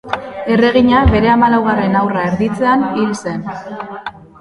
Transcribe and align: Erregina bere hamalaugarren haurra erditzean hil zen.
Erregina 0.55 1.01
bere 1.11 1.29
hamalaugarren 1.35 1.99
haurra 2.01 2.25
erditzean 2.33 2.89
hil 2.91 3.17
zen. 3.25 3.49